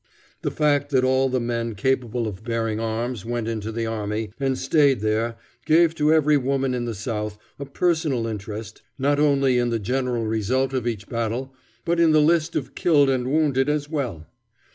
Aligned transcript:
The 0.41 0.49
fact 0.49 0.89
that 0.89 1.03
all 1.03 1.29
the 1.29 1.39
men 1.39 1.75
capable 1.75 2.27
of 2.27 2.43
bearing 2.43 2.79
arms 2.79 3.23
went 3.23 3.47
into 3.47 3.71
the 3.71 3.85
army, 3.85 4.31
and 4.39 4.57
stayed 4.57 5.01
there, 5.01 5.35
gave 5.67 5.93
to 5.93 6.11
every 6.11 6.37
woman 6.37 6.73
in 6.73 6.85
the 6.85 6.95
South 6.95 7.37
a 7.59 7.65
personal 7.65 8.25
interest 8.25 8.81
not 8.97 9.19
only 9.19 9.59
in 9.59 9.69
the 9.69 9.77
general 9.77 10.25
result 10.25 10.73
of 10.73 10.87
each 10.87 11.07
battle, 11.07 11.53
but 11.85 11.99
in 11.99 12.13
the 12.13 12.19
list 12.19 12.55
of 12.55 12.73
killed 12.73 13.11
and 13.11 13.27
wounded 13.31 13.69
as 13.69 13.91
well. 13.91 14.25